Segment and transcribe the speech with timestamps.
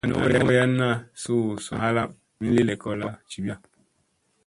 [0.13, 0.73] An u wayan
[1.21, 2.09] suu sunna halaŋ
[2.39, 3.55] min li lekolla jiviya.